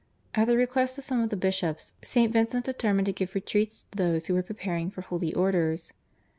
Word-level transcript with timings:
At 0.33 0.45
the 0.47 0.57
request 0.57 0.97
of 0.97 1.03
some 1.03 1.21
of 1.21 1.29
the 1.29 1.35
bishops 1.37 1.93
St. 2.03 2.33
Vincent 2.33 2.65
determined 2.65 3.05
to 3.05 3.11
give 3.13 3.35
retreats 3.35 3.85
to 3.91 3.97
those 3.99 4.25
who 4.25 4.33
were 4.33 4.41
preparing 4.41 4.89
for 4.89 5.01
Holy 5.01 5.31
Orders. 5.31 5.93